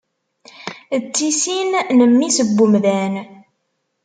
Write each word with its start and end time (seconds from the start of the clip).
D 1.01 1.03
tisin 1.15 1.71
n 1.97 1.99
Mmi-s 2.11 2.37
n 2.47 2.49
umdan. 2.65 3.13